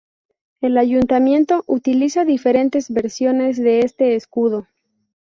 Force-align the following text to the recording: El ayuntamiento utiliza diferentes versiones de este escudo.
El 0.61 0.79
ayuntamiento 0.79 1.63
utiliza 1.67 2.25
diferentes 2.25 2.89
versiones 2.89 3.57
de 3.61 3.81
este 3.81 4.15
escudo. 4.15 4.65